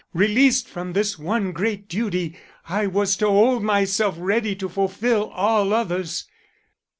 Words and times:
Released 0.15 0.67
from 0.67 0.93
this 0.93 1.19
one 1.19 1.51
great 1.51 1.87
duty, 1.87 2.35
I 2.67 2.87
was 2.87 3.15
to 3.17 3.27
hold 3.27 3.61
myself 3.61 4.15
ready 4.17 4.55
to 4.55 4.67
fulfil 4.67 5.29
all 5.29 5.73
others. 5.75 6.27